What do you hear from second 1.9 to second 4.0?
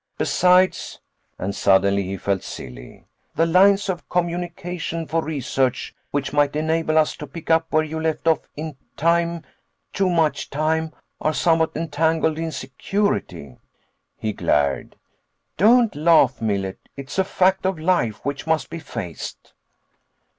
he felt silly, "the lines